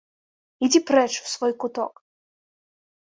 Ідзі 0.67 0.79
прэч, 0.89 1.11
у 1.25 1.29
свой 1.35 1.53
куток! 1.65 1.93